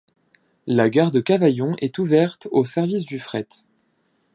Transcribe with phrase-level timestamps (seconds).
[0.65, 3.47] La gare de Cavaillon est ouverte au service du fret.